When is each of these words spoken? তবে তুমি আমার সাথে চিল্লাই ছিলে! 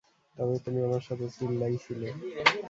তবে 0.35 0.55
তুমি 0.65 0.79
আমার 0.83 1.03
সাথে 1.07 1.25
চিল্লাই 1.35 1.75
ছিলে! 1.85 2.07